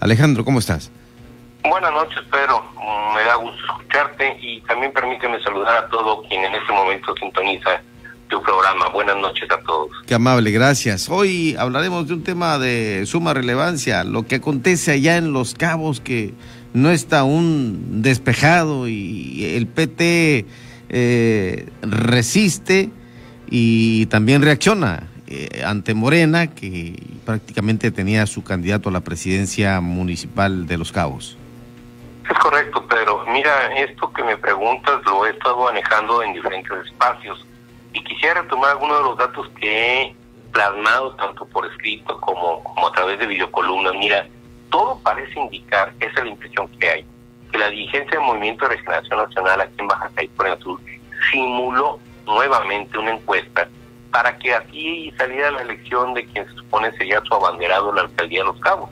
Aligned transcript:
Alejandro, 0.00 0.44
¿cómo 0.44 0.58
estás? 0.58 0.90
Buenas 1.68 1.92
noches, 1.92 2.18
Pedro. 2.30 2.62
Me 3.14 3.24
da 3.24 3.34
gusto 3.36 3.58
escucharte 3.64 4.36
y 4.40 4.60
también 4.62 4.92
permíteme 4.92 5.42
saludar 5.42 5.84
a 5.84 5.88
todo 5.88 6.22
quien 6.28 6.44
en 6.44 6.54
este 6.54 6.72
momento 6.72 7.14
sintoniza 7.18 7.80
tu 8.28 8.42
programa. 8.42 8.88
Buenas 8.88 9.16
noches 9.16 9.50
a 9.50 9.58
todos. 9.62 9.90
Qué 10.06 10.14
amable, 10.14 10.50
gracias. 10.50 11.08
Hoy 11.08 11.56
hablaremos 11.58 12.06
de 12.08 12.14
un 12.14 12.22
tema 12.22 12.58
de 12.58 13.04
suma 13.06 13.34
relevancia, 13.34 14.04
lo 14.04 14.26
que 14.26 14.36
acontece 14.36 14.92
allá 14.92 15.16
en 15.16 15.32
Los 15.32 15.54
Cabos, 15.54 16.00
que 16.00 16.34
no 16.72 16.90
está 16.90 17.20
aún 17.20 18.02
despejado 18.02 18.86
y 18.88 19.56
el 19.56 19.66
PT 19.66 20.46
eh, 20.88 21.68
resiste 21.82 22.90
y 23.48 24.06
también 24.06 24.42
reacciona 24.42 25.08
eh, 25.28 25.62
ante 25.64 25.94
Morena, 25.94 26.54
que 26.54 26.94
prácticamente 27.24 27.90
tenía 27.90 28.26
su 28.26 28.44
candidato 28.44 28.88
a 28.88 28.92
la 28.92 29.00
presidencia 29.00 29.80
municipal 29.80 30.66
de 30.66 30.78
Los 30.78 30.92
Cabos. 30.92 31.36
Es 32.28 32.38
correcto, 32.38 32.84
pero 32.88 33.24
mira, 33.26 33.74
esto 33.76 34.12
que 34.12 34.22
me 34.22 34.36
preguntas 34.36 35.00
lo 35.04 35.26
he 35.26 35.30
estado 35.30 35.64
manejando 35.64 36.22
en 36.22 36.32
diferentes 36.32 36.72
espacios 36.86 37.44
y 37.92 38.02
quisiera 38.02 38.46
tomar 38.48 38.72
algunos 38.72 38.98
de 38.98 39.04
los 39.04 39.18
datos 39.18 39.48
que 39.60 40.02
he 40.02 40.16
plasmado 40.52 41.14
tanto 41.16 41.44
por 41.46 41.66
escrito 41.66 42.20
como, 42.20 42.62
como 42.62 42.88
a 42.88 42.92
través 42.92 43.18
de 43.18 43.26
videocolumnas. 43.26 43.94
Mira, 43.94 44.26
todo 44.70 45.00
parece 45.02 45.38
indicar, 45.38 45.92
esa 46.00 46.18
es 46.18 46.24
la 46.24 46.30
impresión 46.30 46.68
que 46.78 46.88
hay, 46.88 47.06
que 47.50 47.58
la 47.58 47.68
dirigencia 47.68 48.18
del 48.18 48.26
Movimiento 48.26 48.64
de 48.64 48.76
Regeneración 48.76 49.18
Nacional 49.18 49.60
aquí 49.60 49.74
en 49.78 49.88
Baja 49.88 50.10
California 50.14 50.58
Sur 50.58 50.80
simuló 51.30 51.98
nuevamente 52.26 52.98
una 52.98 53.12
encuesta 53.12 53.68
para 54.16 54.38
que 54.38 54.54
así 54.54 55.12
saliera 55.18 55.50
la 55.50 55.60
elección 55.60 56.14
de 56.14 56.24
quien 56.24 56.48
se 56.48 56.54
supone 56.54 56.90
sería 56.92 57.20
su 57.20 57.34
abanderado 57.34 57.92
la 57.92 58.00
alcaldía 58.00 58.40
de 58.40 58.46
Los 58.46 58.58
Cabos, 58.60 58.88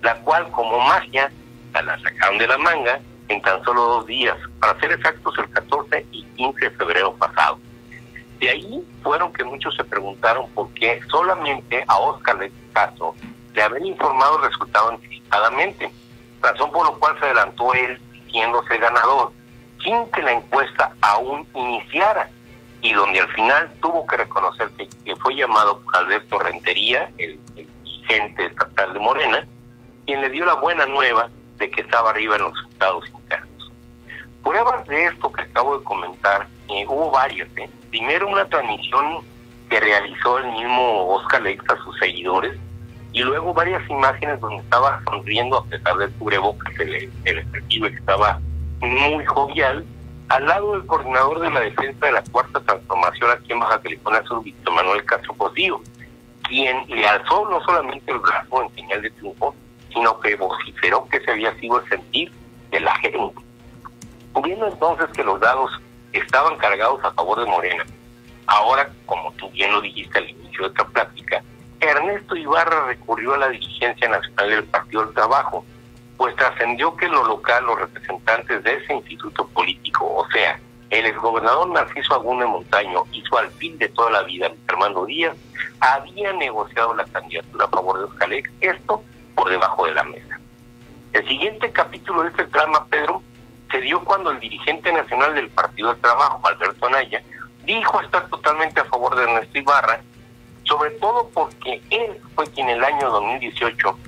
la 0.00 0.14
cual 0.20 0.48
como 0.52 0.78
magia 0.78 1.32
la 1.72 1.98
sacaron 1.98 2.38
de 2.38 2.46
la 2.46 2.56
manga 2.58 3.00
en 3.26 3.42
tan 3.42 3.64
solo 3.64 3.82
dos 3.82 4.06
días, 4.06 4.36
para 4.60 4.78
ser 4.78 4.92
exactos 4.92 5.36
el 5.38 5.50
14 5.50 6.06
y 6.12 6.22
15 6.36 6.66
de 6.66 6.70
febrero 6.70 7.16
pasado. 7.16 7.58
De 8.38 8.48
ahí 8.48 8.86
fueron 9.02 9.32
que 9.32 9.42
muchos 9.42 9.74
se 9.74 9.82
preguntaron 9.82 10.48
por 10.50 10.72
qué 10.74 11.00
solamente 11.10 11.84
a 11.88 11.98
Oscar 11.98 12.38
le 12.38 12.52
caso 12.72 13.16
de 13.54 13.60
haber 13.60 13.84
informado 13.84 14.36
el 14.36 14.50
resultado 14.52 14.90
anticipadamente, 14.90 15.90
razón 16.40 16.70
por 16.70 16.86
lo 16.86 16.96
cual 17.00 17.18
se 17.18 17.24
adelantó 17.24 17.74
él 17.74 18.00
diciéndose 18.12 18.78
ganador, 18.78 19.32
sin 19.82 20.08
que 20.12 20.22
la 20.22 20.30
encuesta 20.30 20.92
aún 21.00 21.44
iniciara, 21.56 22.30
y 22.84 22.92
donde 22.92 23.18
al 23.18 23.28
final 23.28 23.72
tuvo 23.80 24.06
que 24.06 24.18
reconocer 24.18 24.68
que, 24.76 25.16
fue 25.16 25.34
llamado 25.34 25.80
Alberto 25.94 26.38
Rentería, 26.38 27.10
el, 27.16 27.40
el 27.56 27.66
dirigente 27.82 28.44
estatal 28.44 28.92
de 28.92 29.00
Morena, 29.00 29.46
quien 30.04 30.20
le 30.20 30.28
dio 30.28 30.44
la 30.44 30.54
buena 30.56 30.84
nueva 30.84 31.30
de 31.56 31.70
que 31.70 31.80
estaba 31.80 32.10
arriba 32.10 32.36
en 32.36 32.42
los 32.42 32.52
estados 32.70 33.08
internos. 33.08 33.72
Pruebas 34.42 34.86
de 34.86 35.06
esto 35.06 35.32
que 35.32 35.40
acabo 35.40 35.78
de 35.78 35.84
comentar, 35.84 36.46
eh, 36.68 36.84
hubo 36.86 37.10
varias. 37.10 37.48
¿eh? 37.56 37.70
Primero 37.88 38.28
una 38.28 38.44
transmisión 38.44 39.24
que 39.70 39.80
realizó 39.80 40.36
el 40.36 40.52
mismo 40.52 41.08
Oscar 41.14 41.40
Lex 41.40 41.64
a 41.70 41.82
sus 41.82 41.98
seguidores, 41.98 42.54
y 43.14 43.22
luego 43.22 43.54
varias 43.54 43.88
imágenes 43.88 44.38
donde 44.40 44.62
estaba 44.62 45.00
sonriendo 45.08 45.56
a 45.56 45.64
pesar 45.64 45.96
del 45.96 46.10
cubrebocas, 46.12 46.78
el, 46.80 47.10
el 47.24 47.46
que 47.70 47.86
estaba 47.86 48.40
muy 48.80 49.24
jovial, 49.24 49.86
al 50.28 50.46
lado 50.46 50.72
del 50.72 50.86
coordinador 50.86 51.40
de 51.40 51.50
la 51.50 51.60
defensa 51.60 52.06
de 52.06 52.12
la 52.12 52.24
Cuarta 52.24 52.60
Transformación 52.60 53.30
aquí 53.30 53.52
en 53.52 53.60
Baja 53.60 53.80
California 53.80 54.22
Sur, 54.24 54.42
Víctor 54.42 54.74
Manuel 54.74 55.04
Castro 55.04 55.34
Posillo, 55.34 55.80
quien 56.48 56.84
le 56.88 57.06
alzó 57.06 57.48
no 57.48 57.62
solamente 57.64 58.10
el 58.10 58.18
brazo 58.18 58.62
en 58.62 58.74
señal 58.74 59.02
de 59.02 59.10
triunfo, 59.10 59.54
sino 59.92 60.18
que 60.20 60.34
vociferó 60.36 61.06
que 61.08 61.18
ese 61.18 61.30
había 61.30 61.54
sido 61.60 61.80
el 61.80 61.88
sentir 61.88 62.32
de 62.70 62.80
la 62.80 62.94
gente. 62.96 63.18
Viendo 64.42 64.66
entonces 64.66 65.06
que 65.14 65.24
los 65.24 65.40
dados 65.40 65.70
estaban 66.12 66.56
cargados 66.56 67.02
a 67.04 67.12
favor 67.12 67.40
de 67.40 67.46
Morena, 67.46 67.84
ahora, 68.46 68.90
como 69.06 69.32
tú 69.32 69.48
bien 69.50 69.72
lo 69.72 69.80
dijiste 69.80 70.18
al 70.18 70.28
inicio 70.28 70.64
de 70.64 70.68
esta 70.68 70.86
plática, 70.88 71.42
Ernesto 71.80 72.36
Ibarra 72.36 72.86
recurrió 72.86 73.34
a 73.34 73.38
la 73.38 73.48
dirigencia 73.48 74.08
nacional 74.08 74.50
del 74.50 74.64
Partido 74.64 75.04
del 75.04 75.14
Trabajo, 75.14 75.64
pues 76.16 76.34
trascendió 76.36 76.96
que 76.96 77.06
en 77.06 77.12
lo 77.12 77.24
local 77.24 77.64
los 77.64 77.78
representantes 77.78 78.62
de 78.62 78.74
ese 78.74 78.94
instituto 78.94 79.48
el 81.04 81.10
exgobernador 81.10 81.68
Narciso 81.68 82.14
Agune 82.14 82.46
Montaño 82.46 83.04
y 83.12 83.20
su 83.22 83.36
alfil 83.36 83.78
de 83.78 83.88
toda 83.90 84.10
la 84.10 84.22
vida, 84.22 84.50
Armando 84.68 85.04
Díaz, 85.04 85.36
habían 85.80 86.38
negociado 86.38 86.94
la 86.94 87.04
candidatura 87.04 87.66
a 87.66 87.68
favor 87.68 87.98
de 87.98 88.04
Oscalex, 88.04 88.50
esto 88.60 89.02
por 89.34 89.50
debajo 89.50 89.84
de 89.84 89.94
la 89.94 90.04
mesa. 90.04 90.40
El 91.12 91.28
siguiente 91.28 91.70
capítulo 91.70 92.22
de 92.22 92.30
este 92.30 92.46
drama, 92.46 92.86
Pedro, 92.86 93.22
se 93.70 93.80
dio 93.80 94.02
cuando 94.04 94.30
el 94.30 94.40
dirigente 94.40 94.92
nacional 94.92 95.34
del 95.34 95.48
Partido 95.50 95.92
del 95.92 96.00
Trabajo, 96.00 96.40
Alberto 96.46 96.86
Anaya, 96.86 97.22
dijo 97.64 98.00
estar 98.00 98.28
totalmente 98.28 98.80
a 98.80 98.84
favor 98.84 99.14
de 99.14 99.24
Ernesto 99.24 99.58
Ibarra, 99.58 100.00
sobre 100.64 100.90
todo 100.92 101.28
porque 101.34 101.82
él 101.90 102.20
fue 102.34 102.46
quien 102.46 102.68
en 102.70 102.78
el 102.78 102.84
año 102.84 103.10
2018 103.10 103.98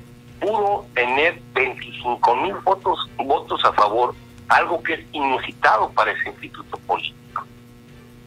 pudo 0.41 0.87
tener 0.95 1.41
25 1.53 2.37
mil 2.37 2.55
votos, 2.65 3.11
votos 3.19 3.63
a 3.65 3.73
favor, 3.73 4.15
algo 4.49 4.83
que 4.83 4.95
es 4.95 5.01
inusitado 5.13 5.91
para 5.91 6.13
ese 6.13 6.29
instituto 6.29 6.79
político. 6.79 7.45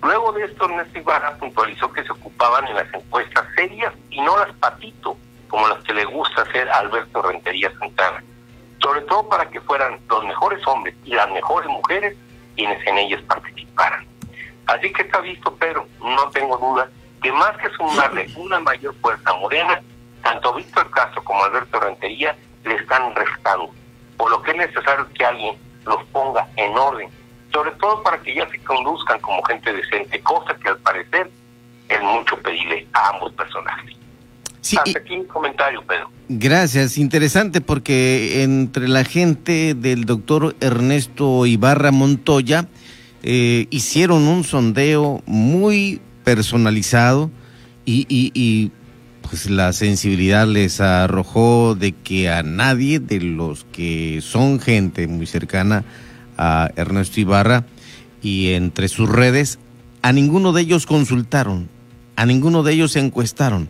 Luego 0.02 0.31
de 0.34 0.46
esto, 0.46 0.66
Ernesto 0.66 1.00
Ibarra 1.00 1.35
puntualizó 1.38 1.91
que 1.91 2.03
se 2.03 2.12
ocupaban 2.12 2.68
en 2.68 2.75
las 2.75 2.94
encuestas 2.94 3.46
serias 3.56 3.94
y 4.09 4.22
no 4.22 4.38
las 4.38 4.53
patito, 4.56 5.18
como 5.50 5.68
las 5.68 5.84
que 5.84 5.94
le 5.94 6.06
gusta 6.06 6.44
hacer 6.44 6.69
a 6.69 6.79
Alberto 6.79 7.22
Rentería 7.22 7.72
Santana, 7.78 8.24
sobre 8.81 9.02
todo 9.02 9.28
para 9.28 9.50
que 9.50 9.59
fueran 9.62 10.00
los 10.09 10.24
mejores 10.24 10.66
hombres 10.68 10.96
y 11.03 11.12
las 11.12 11.29
mejores 11.31 11.69
mujeres 11.69 12.16
quienes 12.56 12.85
en 12.88 12.97
ellas 12.97 13.22
participaran. 13.24 14.06
Así 14.68 14.91
que 14.94 15.02
está 15.02 15.19
visto, 15.19 15.56
pero 15.59 15.88
no 16.00 16.29
tengo 16.29 16.58
duda 16.58 16.90
que 17.22 17.31
más 17.31 17.58
que 17.58 17.69
sumarle 17.72 18.29
una 18.35 18.59
mayor 18.59 18.96
fuerza 19.02 19.34
morena, 19.34 19.81
tanto 20.24 20.53
Víctor 20.53 20.90
Castro 20.91 21.24
como 21.24 21.44
Alberto 21.44 21.79
Rentería 21.79 22.35
le 22.63 22.75
están 22.75 23.16
restando, 23.16 23.72
por 24.16 24.29
lo 24.29 24.41
que 24.41 24.52
es 24.52 24.58
necesario 24.58 25.08
que 25.13 25.25
alguien 25.25 25.58
los 25.89 26.03
ponga 26.05 26.47
en 26.55 26.77
orden, 26.77 27.09
sobre 27.51 27.72
todo 27.72 28.01
para 28.03 28.19
que 28.22 28.33
ya 28.33 28.50
se 28.50 28.59
conduzcan 28.59 29.19
como 29.19 29.44
gente 29.44 29.73
decente, 29.73 30.22
cosa 30.22 30.55
que 30.55 30.69
al 30.69 30.77
parecer 30.79 31.29
es 31.89 32.01
mucho 32.01 32.38
pedirle 32.38 32.88
a 32.94 33.09
ambos 33.09 33.33
personajes. 33.33 33.95
Sí, 34.61 34.78
comentario, 35.28 35.81
Pedro. 35.83 36.11
Gracias, 36.28 36.97
interesante 36.97 37.59
porque 37.61 38.44
entre 38.44 38.88
la 38.88 39.03
gente 39.03 39.73
del 39.73 40.05
doctor 40.05 40.55
Ernesto 40.59 41.45
Ibarra 41.45 41.91
Montoya 41.91 42.67
eh, 43.23 43.67
hicieron 43.72 44.28
un 44.28 44.44
sondeo 44.44 45.23
muy 45.25 46.01
personalizado 46.23 47.31
y, 47.85 48.05
y, 48.07 48.72
pues 49.22 49.50
la 49.50 49.74
sensibilidad 49.74 50.47
les 50.47 50.81
arrojó 50.81 51.75
de 51.75 51.91
que 51.91 52.30
a 52.30 52.44
nadie 52.44 53.00
de 53.00 53.22
los 53.22 53.66
que 53.72 54.19
son 54.22 54.59
gente 54.59 55.07
muy 55.07 55.25
cercana 55.25 55.84
a 56.38 56.69
Ernesto 56.75 57.19
Ibarra 57.19 57.66
y 58.22 58.52
entre 58.52 58.88
sus 58.88 59.09
redes, 59.09 59.59
a 60.02 60.13
ninguno 60.13 60.53
de 60.53 60.62
ellos 60.62 60.85
consultaron, 60.85 61.69
a 62.16 62.25
ninguno 62.25 62.63
de 62.63 62.74
ellos 62.74 62.96
encuestaron 62.96 63.69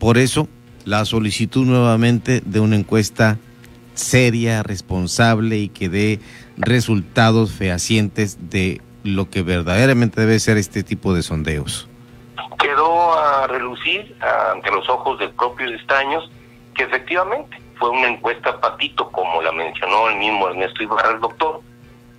por 0.00 0.16
eso, 0.16 0.48
la 0.86 1.04
solicitud 1.04 1.66
nuevamente 1.66 2.42
de 2.44 2.58
una 2.58 2.74
encuesta 2.74 3.38
seria, 3.92 4.62
responsable 4.62 5.58
y 5.58 5.68
que 5.68 5.90
dé 5.90 6.20
resultados 6.56 7.52
fehacientes 7.52 8.38
de 8.50 8.80
lo 9.04 9.28
que 9.28 9.42
verdaderamente 9.42 10.22
debe 10.22 10.40
ser 10.40 10.56
este 10.56 10.82
tipo 10.82 11.12
de 11.12 11.22
sondeos. 11.22 11.89
A 14.20 14.52
ante 14.52 14.70
los 14.70 14.88
ojos 14.88 15.18
del 15.18 15.30
propio 15.30 15.68
Estaños 15.70 16.30
que 16.74 16.84
efectivamente 16.84 17.56
fue 17.76 17.90
una 17.90 18.08
encuesta 18.08 18.60
patito, 18.60 19.10
como 19.10 19.42
la 19.42 19.52
mencionó 19.52 20.08
el 20.08 20.16
mismo 20.16 20.48
Ernesto 20.48 20.82
Ibarra, 20.82 21.12
el 21.12 21.20
doctor, 21.20 21.60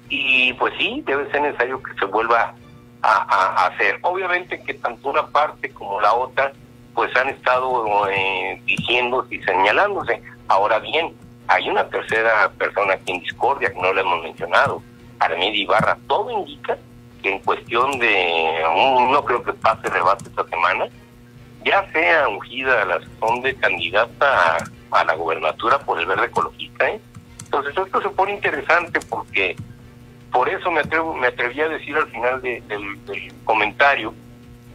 y 0.10 0.54
pues 0.54 0.74
sí, 0.78 1.04
debe 1.06 1.30
ser 1.32 1.42
necesario 1.42 1.82
que 1.82 1.94
se 1.94 2.06
vuelva 2.06 2.54
a 3.04 3.68
hacer. 3.68 4.00
Obviamente 4.02 4.62
que 4.64 4.74
tanto 4.76 5.10
una 5.10 5.28
parte 5.28 5.72
como 5.72 6.02
la 6.02 6.14
otra 6.14 6.52
pues 6.94 7.16
han 7.16 7.30
estado 7.30 8.08
eh, 8.10 8.62
diciéndose 8.66 9.36
y 9.36 9.44
señalándose. 9.44 10.22
Ahora 10.48 10.80
bien, 10.80 11.16
hay 11.48 11.70
una 11.70 11.88
tercera 11.88 12.52
persona 12.58 12.94
aquí 12.94 13.12
en 13.12 13.22
discordia 13.22 13.72
que 13.72 13.80
no 13.80 13.94
le 13.94 14.02
hemos 14.02 14.24
mencionado, 14.24 14.82
Armida 15.20 15.56
Ibarra. 15.56 15.98
Todo 16.08 16.32
indica 16.32 16.78
que 17.22 17.32
en 17.32 17.40
cuestión 17.40 18.00
de, 18.00 18.62
no 19.10 19.24
creo 19.24 19.44
que 19.44 19.54
pase 19.54 19.90
debate 19.90 20.26
esta 20.30 20.44
semana, 20.46 20.88
ya 21.64 21.90
sea 21.92 22.28
ungida 22.28 22.86
la 22.86 23.00
son 23.20 23.42
de 23.42 23.56
candidata 23.56 24.58
a, 24.92 25.04
la 25.04 25.16
gobernatura 25.16 25.80
por 25.80 26.00
el 26.00 26.06
verde 26.06 26.26
ecologista. 26.26 26.90
¿eh? 26.90 27.00
Entonces 27.46 27.76
esto 27.78 28.02
se 28.02 28.10
pone 28.10 28.34
interesante 28.34 29.00
porque 29.10 29.56
por 30.32 30.50
eso 30.50 30.72
me 30.72 30.80
atrevo, 30.80 31.14
me 31.14 31.28
atreví 31.28 31.62
a 31.62 31.70
decir 31.70 31.96
al 31.96 32.08
final 32.08 32.42
del 32.42 32.98
comentario 33.44 34.14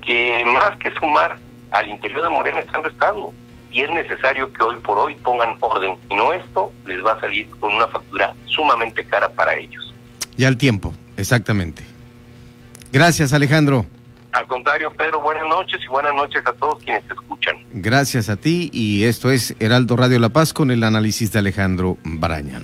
que 0.02 0.44
más 0.46 0.76
que 0.78 0.90
sumar 0.92 1.38
al 1.70 1.88
interior 1.88 2.22
de 2.22 2.28
Morena 2.28 2.60
están 2.60 2.84
restando 2.84 3.32
y 3.70 3.82
es 3.82 3.90
necesario 3.90 4.52
que 4.52 4.62
hoy 4.62 4.76
por 4.76 4.98
hoy 4.98 5.14
pongan 5.16 5.56
orden. 5.60 5.96
Y 6.08 6.14
no 6.14 6.32
esto 6.32 6.72
les 6.86 7.04
va 7.04 7.12
a 7.12 7.20
salir 7.20 7.48
con 7.60 7.74
una 7.74 7.86
factura 7.88 8.34
sumamente 8.46 9.04
cara 9.04 9.28
para 9.28 9.54
ellos. 9.54 9.94
Y 10.36 10.44
al 10.44 10.56
tiempo, 10.56 10.94
exactamente. 11.16 11.82
Gracias, 12.92 13.32
Alejandro. 13.32 13.84
Al 14.36 14.46
contrario, 14.46 14.92
Pedro, 14.94 15.22
buenas 15.22 15.44
noches 15.48 15.80
y 15.82 15.88
buenas 15.88 16.14
noches 16.14 16.42
a 16.46 16.52
todos 16.52 16.82
quienes 16.84 17.02
te 17.08 17.14
escuchan. 17.14 17.56
Gracias 17.72 18.28
a 18.28 18.36
ti 18.36 18.68
y 18.70 19.04
esto 19.04 19.30
es 19.30 19.56
Heraldo 19.60 19.96
Radio 19.96 20.18
La 20.18 20.28
Paz 20.28 20.52
con 20.52 20.70
el 20.70 20.84
análisis 20.84 21.32
de 21.32 21.38
Alejandro 21.38 21.96
Barañan. 22.04 22.54